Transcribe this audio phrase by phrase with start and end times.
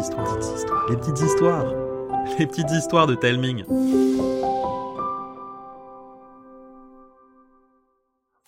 [0.00, 0.38] histoires,
[0.88, 1.74] les petites histoires,
[2.38, 3.64] les petites histoires de Telming.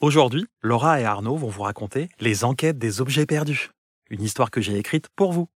[0.01, 3.71] Aujourd'hui, Laura et Arnaud vont vous raconter Les enquêtes des objets perdus,
[4.11, 5.49] une histoire que j'ai écrite pour vous.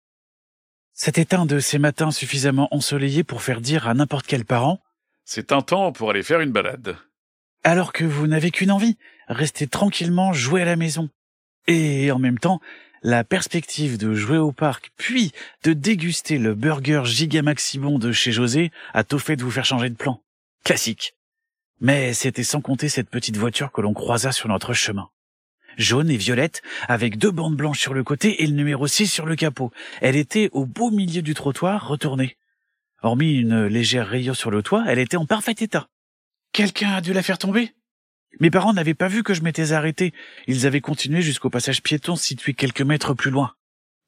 [0.93, 4.79] C'était un de ces matins suffisamment ensoleillés pour faire dire à n'importe quel parent
[5.23, 6.97] C'est un temps pour aller faire une balade.
[7.63, 11.09] alors que vous n'avez qu'une envie, rester tranquillement jouer à la maison.
[11.67, 12.59] Et en même temps,
[13.05, 15.31] la perspective de jouer au parc, puis
[15.63, 19.63] de déguster le burger giga maximum de chez José a tout fait de vous faire
[19.63, 20.23] changer de plan.
[20.63, 21.13] Classique.
[21.79, 25.09] Mais c'était sans compter cette petite voiture que l'on croisa sur notre chemin.
[25.77, 29.27] Jaune et violette, avec deux bandes blanches sur le côté et le numéro 6 sur
[29.27, 29.71] le capot.
[30.01, 32.37] Elle était au beau milieu du trottoir, retournée.
[33.03, 35.89] Hormis une légère rayure sur le toit, elle était en parfait état.
[36.53, 37.71] Quelqu'un a dû la faire tomber?
[38.39, 40.13] Mes parents n'avaient pas vu que je m'étais arrêté.
[40.47, 43.53] Ils avaient continué jusqu'au passage piéton situé quelques mètres plus loin.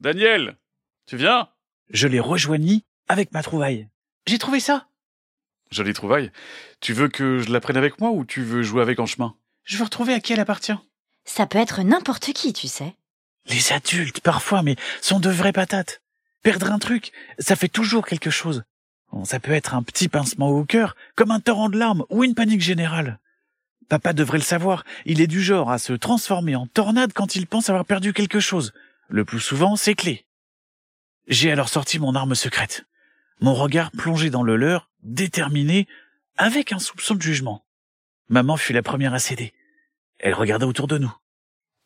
[0.00, 0.56] Daniel,
[1.06, 1.48] tu viens?
[1.90, 3.88] Je les rejoignis avec ma trouvaille.
[4.26, 4.86] J'ai trouvé ça.
[5.70, 6.30] Jolie trouvaille.
[6.80, 9.34] Tu veux que je la prenne avec moi ou tu veux jouer avec en chemin?
[9.64, 10.76] Je veux retrouver à qui elle appartient.
[11.24, 12.94] Ça peut être n'importe qui, tu sais.
[13.46, 16.02] Les adultes, parfois, mais sont de vraies patates.
[16.42, 18.64] Perdre un truc, ça fait toujours quelque chose.
[19.12, 22.24] Bon, ça peut être un petit pincement au cœur, comme un torrent de larmes ou
[22.24, 23.18] une panique générale.
[23.88, 27.46] Papa devrait le savoir, il est du genre à se transformer en tornade quand il
[27.46, 28.72] pense avoir perdu quelque chose.
[29.08, 30.26] Le plus souvent, ses clés.
[31.26, 32.84] J'ai alors sorti mon arme secrète.
[33.40, 35.86] Mon regard plongé dans le leur, déterminé,
[36.36, 37.64] avec un soupçon de jugement.
[38.28, 39.54] Maman fut la première à céder.
[40.18, 41.14] Elle regarda autour de nous.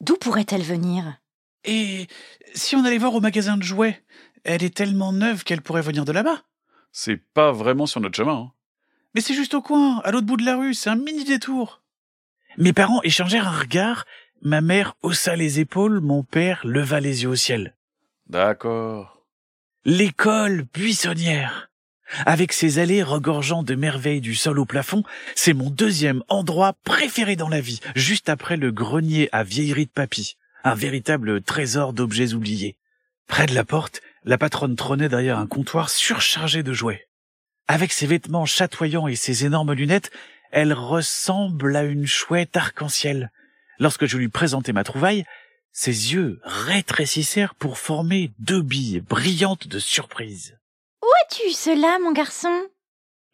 [0.01, 1.19] D'où pourrait-elle venir?
[1.65, 2.09] Et
[2.55, 4.03] si on allait voir au magasin de jouets,
[4.43, 6.43] elle est tellement neuve qu'elle pourrait venir de là-bas.
[6.91, 8.35] C'est pas vraiment sur notre chemin.
[8.35, 8.53] hein.
[9.15, 11.82] Mais c'est juste au coin, à l'autre bout de la rue, c'est un mini détour.
[12.59, 14.05] Mes parents échangèrent un regard,
[14.43, 17.75] ma mère haussa les épaules, mon père leva les yeux au ciel.
[18.29, 19.27] D'accord.
[19.85, 21.71] L'école buissonnière.
[22.27, 25.03] Avec ses allées regorgeant de merveilles du sol au plafond,
[25.35, 29.91] c'est mon deuxième endroit préféré dans la vie, juste après le grenier à vieillerie de
[29.91, 32.77] papy, un véritable trésor d'objets oubliés.
[33.29, 37.09] Près de la porte, la patronne trônait derrière un comptoir surchargé de jouets.
[37.67, 40.11] Avec ses vêtements chatoyants et ses énormes lunettes,
[40.53, 43.33] elle ressemble à une chouette arc-en-ciel.
[43.79, 45.25] Lorsque je lui présentai ma trouvaille,
[45.73, 50.57] ses yeux rétrécissèrent pour former deux billes brillantes de surprise.
[51.25, 52.53] As-tu cela, mon garçon?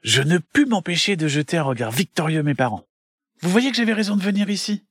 [0.03, 2.87] Je ne pus m'empêcher de jeter un regard victorieux à mes parents.
[3.43, 4.85] Vous voyez que j'avais raison de venir ici.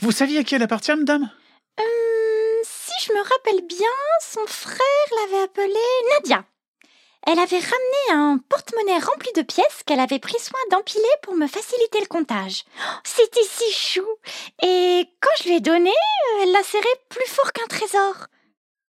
[0.00, 1.30] Vous saviez à qui elle appartient, madame?
[1.78, 1.84] Hum,
[2.64, 3.86] Si je me rappelle bien,
[4.22, 4.78] son frère
[5.30, 5.74] l'avait appelée
[6.14, 6.44] Nadia.
[7.28, 11.48] Elle avait ramené un porte-monnaie rempli de pièces qu'elle avait pris soin d'empiler pour me
[11.48, 12.64] faciliter le comptage.
[12.78, 14.06] Oh, C'était si chou.
[14.62, 15.90] Et quand je lui ai donné,
[16.42, 18.28] elle l'a serré plus fort qu'un trésor.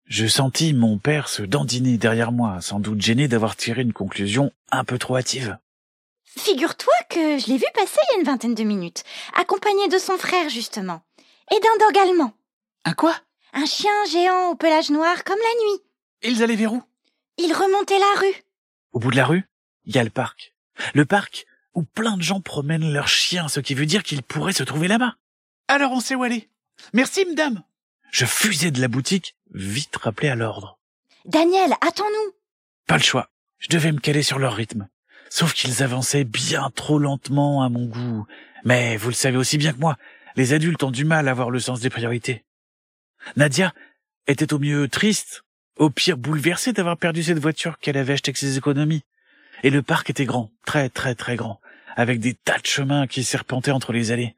[0.04, 4.52] Je sentis mon père se dandiner derrière moi, sans doute gêné d'avoir tiré une conclusion
[4.70, 5.56] un peu trop hâtive.
[6.38, 9.02] Figure-toi que je l'ai vu passer il y a une vingtaine de minutes,
[9.34, 11.00] accompagné de son frère justement,
[11.50, 12.32] et d'un dog allemand.
[12.84, 13.16] Un quoi?
[13.54, 15.82] Un chien géant au pelage noir comme la nuit.
[16.22, 16.82] Ils allaient vers où?
[17.38, 18.44] Il remontait la rue.
[18.92, 19.44] Au bout de la rue,
[19.84, 20.54] il y a le parc.
[20.94, 24.52] Le parc où plein de gens promènent leurs chiens, ce qui veut dire qu'ils pourraient
[24.52, 25.16] se trouver là-bas.
[25.68, 26.48] Alors on sait où aller.
[26.92, 27.62] Merci, madame.
[28.10, 30.78] Je fusais de la boutique, vite rappelé à l'ordre.
[31.26, 32.32] Daniel, attends-nous.
[32.86, 33.30] Pas le choix.
[33.58, 34.88] Je devais me caler sur leur rythme.
[35.28, 38.26] Sauf qu'ils avançaient bien trop lentement à mon goût.
[38.64, 39.96] Mais vous le savez aussi bien que moi,
[40.36, 42.44] les adultes ont du mal à avoir le sens des priorités.
[43.36, 43.74] Nadia
[44.26, 45.44] était au mieux triste,
[45.76, 49.04] au pire bouleversée d'avoir perdu cette voiture qu'elle avait achetée avec ses économies.
[49.62, 51.60] Et le parc était grand, très très très grand,
[51.96, 54.34] avec des tas de chemins qui serpentaient entre les allées.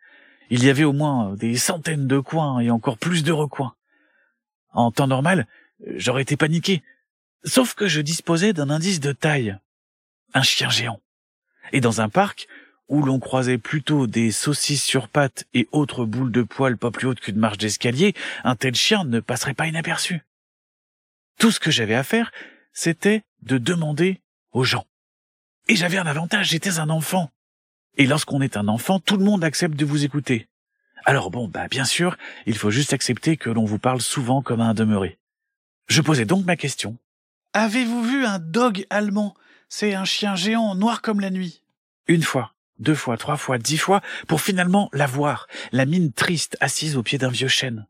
[0.51, 3.75] Il y avait au moins des centaines de coins et encore plus de recoins.
[4.73, 5.47] En temps normal,
[5.97, 6.83] j'aurais été paniqué.
[7.45, 9.57] Sauf que je disposais d'un indice de taille.
[10.35, 11.01] Un chien géant.
[11.73, 12.49] Et dans un parc
[12.89, 17.07] où l'on croisait plutôt des saucisses sur pattes et autres boules de poils pas plus
[17.07, 20.23] hautes qu'une marche d'escalier, un tel chien ne passerait pas inaperçu.
[21.39, 22.33] Tout ce que j'avais à faire,
[22.73, 24.21] c'était de demander
[24.53, 24.87] aux gens.
[25.69, 27.31] Et j'avais un avantage, j'étais un enfant.
[27.97, 30.49] Et lorsqu'on est un enfant, tout le monde accepte de vous écouter.
[31.05, 34.61] Alors bon, bah bien sûr, il faut juste accepter que l'on vous parle souvent comme
[34.61, 35.19] à un demeuré.
[35.87, 36.97] Je posais donc ma question.
[37.53, 39.35] Avez-vous vu un dog allemand?
[39.69, 41.63] C'est un chien géant noir comme la nuit.
[42.09, 46.57] Une fois, deux fois, trois fois, dix fois, pour finalement la voir, la mine triste
[46.61, 47.87] assise au pied d'un vieux chêne.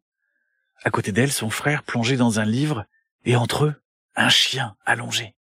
[0.85, 2.87] À côté d'elle, son frère plongé dans un livre,
[3.25, 3.75] et entre eux,
[4.17, 5.35] un chien allongé.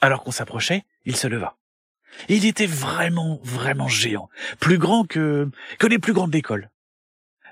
[0.00, 1.56] Alors qu'on s'approchait, il se leva.
[2.28, 4.28] Il était vraiment, vraiment géant,
[4.60, 6.68] plus grand que, que les plus grands de.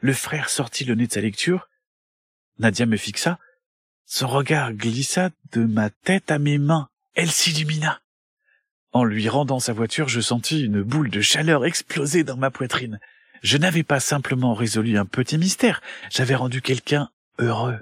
[0.01, 1.69] Le frère sortit le nez de sa lecture.
[2.59, 3.39] Nadia me fixa.
[4.05, 6.89] Son regard glissa de ma tête à mes mains.
[7.15, 8.01] Elle s'illumina.
[8.93, 13.01] En lui rendant sa voiture, je sentis une boule de chaleur exploser dans ma poitrine.
[13.43, 17.79] Je n'avais pas simplement résolu un petit mystère, j'avais rendu quelqu'un heureux.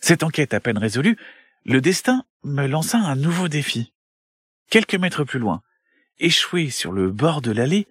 [0.00, 1.16] Cette enquête à peine résolue,
[1.64, 3.92] le destin me lança un nouveau défi.
[4.70, 5.62] Quelques mètres plus loin,
[6.18, 7.86] échoué sur le bord de l'allée,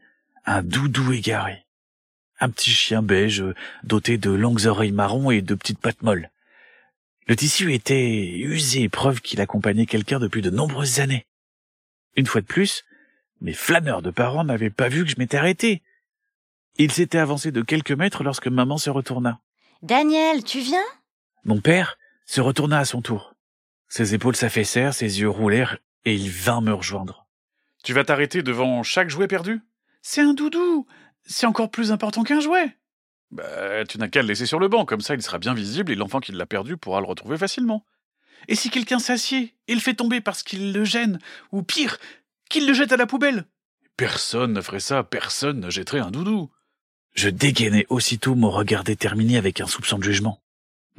[0.45, 1.65] un doudou égaré.
[2.39, 3.43] Un petit chien beige
[3.83, 6.31] doté de longues oreilles marron et de petites pattes molles.
[7.27, 11.27] Le tissu était usé, preuve qu'il accompagnait quelqu'un depuis de nombreuses années.
[12.15, 12.85] Une fois de plus,
[13.41, 15.83] mes flâneurs de parents n'avaient pas vu que je m'étais arrêté.
[16.77, 19.39] Ils s'étaient avancés de quelques mètres lorsque maman se retourna.
[19.83, 20.83] Daniel, tu viens?
[21.43, 23.33] Mon père se retourna à son tour.
[23.87, 27.27] Ses épaules s'affaissèrent, ses yeux roulèrent, et il vint me rejoindre.
[27.83, 29.61] Tu vas t'arrêter devant chaque jouet perdu?
[30.01, 30.85] C'est un doudou
[31.25, 32.77] C'est encore plus important qu'un jouet
[33.31, 35.91] Bah, tu n'as qu'à le laisser sur le banc, comme ça il sera bien visible
[35.91, 37.85] et l'enfant qui l'a perdu pourra le retrouver facilement.
[38.47, 41.19] Et si quelqu'un s'assied et le fait tomber parce qu'il le gêne,
[41.51, 41.97] ou pire,
[42.49, 43.45] qu'il le jette à la poubelle
[43.97, 46.49] Personne ne ferait ça, personne ne jetterait un doudou.
[47.15, 50.41] Je dégainai aussitôt mon regard déterminé avec un soupçon de jugement.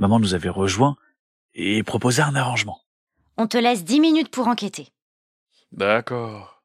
[0.01, 0.97] Maman nous avait rejoints
[1.53, 2.81] et proposa un arrangement.
[3.37, 4.89] On te laisse dix minutes pour enquêter.
[5.73, 6.63] D'accord.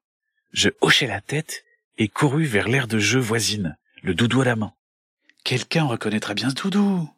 [0.54, 1.66] Je hochai la tête
[1.98, 4.72] et courus vers l'aire de jeu voisine, le doudou à la main.
[5.44, 7.10] Quelqu'un reconnaîtra bien ce doudou.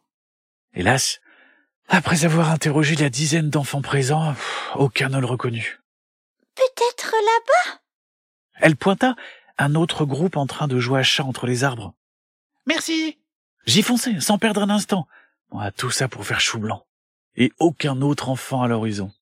[0.74, 1.20] Hélas,
[1.86, 4.34] après avoir interrogé la dizaine d'enfants présents,
[4.74, 5.80] aucun ne le reconnut.
[6.56, 7.80] Peut-être là-bas?
[8.56, 9.14] Elle pointa
[9.56, 11.94] un autre groupe en train de jouer à chat entre les arbres.
[12.66, 13.18] Merci
[13.66, 15.06] J'y fonçai, sans perdre un instant.
[15.50, 16.84] Bon, tout ça pour faire chou blanc.
[17.36, 19.12] Et aucun autre enfant à l'horizon.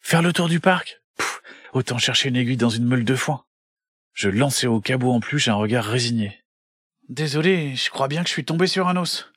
[0.00, 1.00] Faire le tour du parc?
[1.16, 1.42] Pff,
[1.72, 3.44] Autant chercher une aiguille dans une meule de foin.
[4.14, 6.42] Je lançai au cabot en plus un regard résigné.
[7.08, 9.30] Désolé, je crois bien que je suis tombé sur un os.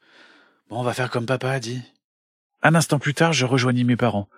[0.69, 1.81] Bon, on va faire comme papa a dit.
[2.63, 4.29] Un instant plus tard, je rejoignis mes parents.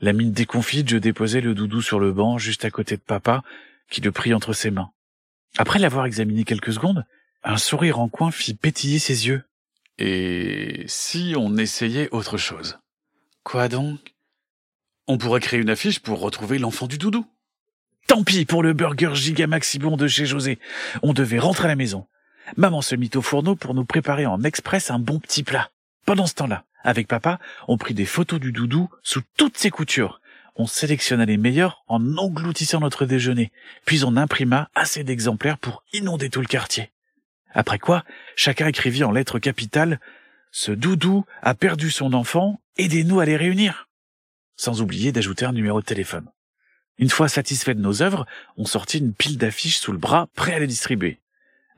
[0.00, 3.42] La mine déconfite, je déposai le doudou sur le banc juste à côté de papa,
[3.90, 4.90] qui le prit entre ses mains.
[5.58, 7.04] Après l'avoir examiné quelques secondes,
[7.42, 9.44] un sourire en coin fit pétiller ses yeux.
[9.98, 12.78] Et si on essayait autre chose?
[13.44, 14.14] Quoi donc?
[15.06, 17.26] On pourrait créer une affiche pour retrouver l'enfant du doudou.
[18.06, 20.58] Tant pis pour le burger giga maximum de chez José.
[21.02, 22.06] On devait rentrer à la maison.
[22.56, 25.70] Maman se mit au fourneau pour nous préparer en express un bon petit plat.
[26.04, 30.20] Pendant ce temps-là, avec papa, on prit des photos du doudou sous toutes ses coutures.
[30.54, 33.50] On sélectionna les meilleurs en engloutissant notre déjeuner,
[33.84, 36.92] puis on imprima assez d'exemplaires pour inonder tout le quartier.
[37.56, 38.04] Après quoi,
[38.36, 39.98] chacun écrivit en lettres capitales
[40.52, 43.88] Ce doudou a perdu son enfant, aidez-nous à les réunir.
[44.56, 46.28] Sans oublier d'ajouter un numéro de téléphone.
[46.98, 48.26] Une fois satisfait de nos œuvres,
[48.58, 51.18] on sortit une pile d'affiches sous le bras, prêt à les distribuer.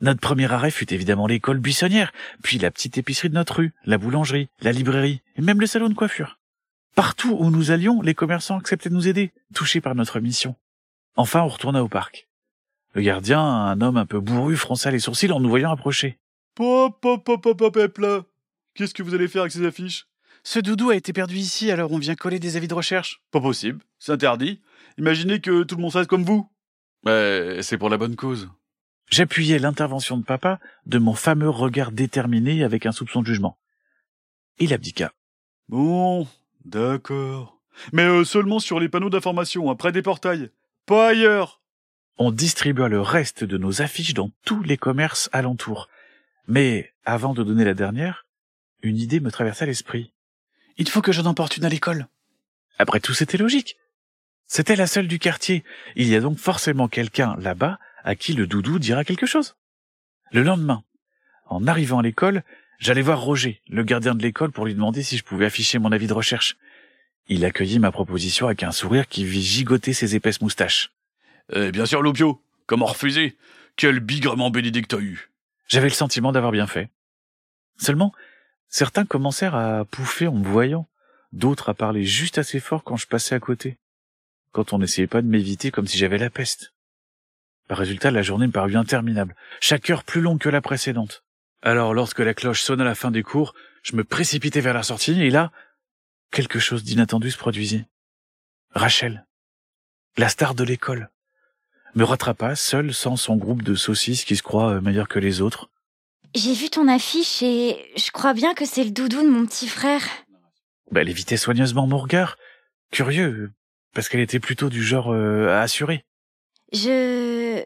[0.01, 3.99] Notre premier arrêt fut évidemment l'école buissonnière, puis la petite épicerie de notre rue, la
[3.99, 6.41] boulangerie, la librairie, et même le salon de coiffure.
[6.97, 10.57] Partout où nous allions, les commerçants acceptaient de nous aider, touchés par notre mission.
[11.15, 12.28] Enfin, on retourna au parc.
[12.99, 16.19] Le gardien, un homme un peu bourru, fronça les sourcils en nous voyant approcher.
[16.57, 18.25] Pop, pop, pop, pop, pop, pop, là.
[18.75, 20.09] Qu'est-ce que vous allez faire avec ces affiches?
[20.43, 23.23] Ce doudou a été perdu ici, alors on vient coller des avis de recherche.
[23.31, 24.61] Pas possible, c'est interdit.
[24.99, 26.51] Imaginez que tout le monde fasse comme vous.
[27.05, 28.51] Mais c'est pour la bonne cause.
[29.11, 33.59] J'appuyais l'intervention de papa de mon fameux regard déterminé avec un soupçon de jugement.
[34.59, 35.13] Il abdiqua.
[35.69, 36.27] Bon,
[36.65, 37.61] d'accord.
[37.93, 40.51] Mais euh, seulement sur les panneaux d'information, près des portails.
[40.85, 41.59] Pas ailleurs.
[42.21, 45.89] On distribua le reste de nos affiches dans tous les commerces alentours.
[46.49, 48.27] Mais, avant de donner la dernière,
[48.83, 50.13] une idée me traversa l'esprit.
[50.79, 52.09] Il faut que j'en emporte une à l'école.
[52.77, 53.77] Après tout, c'était logique.
[54.49, 55.63] C'était la seule du quartier.
[55.95, 59.55] Il y a donc forcément quelqu'un là-bas à qui le doudou dira quelque chose.
[60.33, 60.83] Le lendemain,
[61.47, 62.43] en arrivant à l'école,
[62.81, 65.93] j'allais voir Roger, le gardien de l'école, pour lui demander si je pouvais afficher mon
[65.93, 66.57] avis de recherche.
[67.29, 70.91] Il accueillit ma proposition avec un sourire qui vit gigoter ses épaisses moustaches.
[71.53, 72.43] Eh bien sûr, Lopio.
[72.67, 73.37] Comment refuser?
[73.77, 75.31] Quel bigrement bénédicte t'as eu
[75.69, 76.91] J'avais le sentiment d'avoir bien fait.
[77.79, 78.13] Seulement,
[78.69, 80.89] certains commencèrent à pouffer en me voyant,
[81.33, 83.79] d'autres à parler juste assez fort quand je passais à côté,
[84.53, 86.75] quand on n'essayait pas de m'éviter comme si j'avais la peste.
[87.69, 91.23] Par résultat, la journée me parut interminable, chaque heure plus longue que la précédente.
[91.63, 95.21] Alors, lorsque la cloche sonna la fin des cours, je me précipitai vers la sortie,
[95.21, 95.53] et là,
[96.31, 97.85] quelque chose d'inattendu se produisit.
[98.71, 99.27] Rachel,
[100.17, 101.11] la star de l'école,
[101.95, 105.71] me rattrapa, seule, sans son groupe de saucisses qui se croient meilleurs que les autres.
[106.35, 109.69] J'ai vu ton affiche et je crois bien que c'est le doudou de mon petit
[109.69, 110.03] frère.
[110.91, 112.37] Bah, elle évitait soigneusement mon regard.
[112.91, 113.53] Curieux,
[113.95, 116.05] parce qu'elle était plutôt du genre euh, à assurer.
[116.73, 117.65] Je...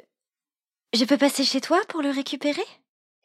[0.95, 2.64] Je peux passer chez toi pour le récupérer?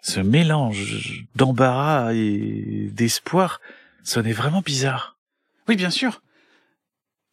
[0.01, 3.59] Ce mélange d'embarras et d'espoir
[4.03, 5.17] sonnait vraiment bizarre.
[5.67, 6.21] Oui, bien sûr.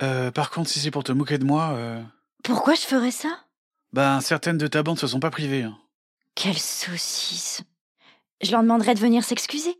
[0.03, 2.03] Euh, par contre, si c'est pour te moquer de moi, euh,
[2.43, 3.44] Pourquoi je ferais ça?
[3.95, 5.63] Ben certaines de ta bande se sont pas privées.
[5.63, 5.79] hein.
[6.35, 7.63] Quelle saucisse.
[8.43, 9.77] Je leur demanderai de venir s'excuser.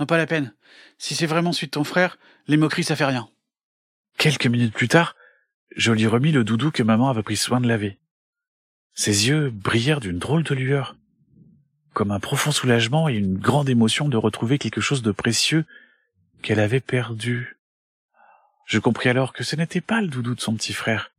[0.00, 0.52] Non, pas la peine.
[0.98, 3.28] Si c'est vraiment suite de ton frère, les moqueries, ça fait rien.
[4.18, 5.14] Quelques minutes plus tard,
[5.76, 7.98] je lui remis le doudou que maman avait pris soin de laver.
[8.94, 10.96] Ses yeux brillèrent d'une drôle de lueur,
[11.92, 15.64] comme un profond soulagement et une grande émotion de retrouver quelque chose de précieux
[16.42, 17.58] qu'elle avait perdu.
[18.66, 21.12] Je compris alors que ce n'était pas le doudou de son petit frère,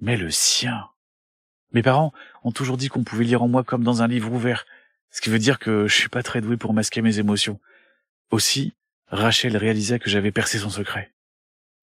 [0.00, 0.88] mais le sien.
[1.72, 2.12] Mes parents
[2.44, 4.64] ont toujours dit qu'on pouvait lire en moi comme dans un livre ouvert,
[5.10, 7.60] ce qui veut dire que je suis pas très doué pour masquer mes émotions.
[8.30, 8.74] Aussi,
[9.08, 11.12] Rachel réalisa que j'avais percé son secret.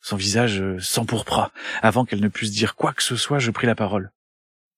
[0.01, 1.51] Son visage euh, s'empourpra.
[1.81, 4.11] Avant qu'elle ne puisse dire quoi que ce soit, je pris la parole.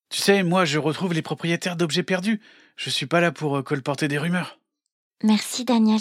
[0.08, 2.40] Tu sais, moi, je retrouve les propriétaires d'objets perdus.
[2.76, 4.58] Je suis pas là pour euh, colporter des rumeurs.
[5.22, 6.00] Merci, Daniel.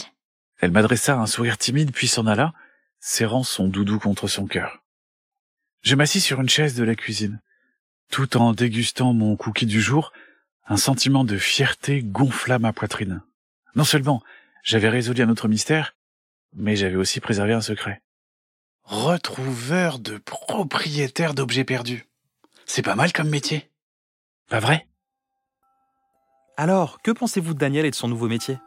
[0.59, 2.53] Elle m'adressa un sourire timide puis s'en alla,
[2.99, 4.81] serrant son doudou contre son cœur.
[5.81, 7.41] Je m'assis sur une chaise de la cuisine.
[8.09, 10.11] Tout en dégustant mon cookie du jour,
[10.67, 13.21] un sentiment de fierté gonfla ma poitrine.
[13.75, 14.23] Non seulement
[14.63, 15.95] j'avais résolu un autre mystère,
[16.53, 18.01] mais j'avais aussi préservé un secret.
[18.83, 22.05] Retrouveur de propriétaire d'objets perdus.
[22.65, 23.69] C'est pas mal comme métier.
[24.49, 24.87] Pas vrai?
[26.55, 28.57] Alors, que pensez-vous de Daniel et de son nouveau métier?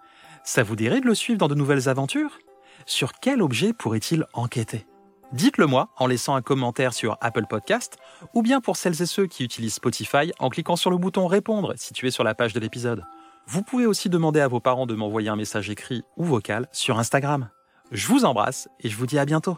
[0.44, 2.38] Ça vous dirait de le suivre dans de nouvelles aventures?
[2.86, 4.86] Sur quel objet pourrait-il enquêter?
[5.32, 7.98] Dites-le moi en laissant un commentaire sur Apple Podcast
[8.34, 11.74] ou bien pour celles et ceux qui utilisent Spotify en cliquant sur le bouton répondre
[11.76, 13.04] situé sur la page de l'épisode.
[13.46, 16.98] Vous pouvez aussi demander à vos parents de m'envoyer un message écrit ou vocal sur
[16.98, 17.48] Instagram.
[17.92, 19.56] Je vous embrasse et je vous dis à bientôt.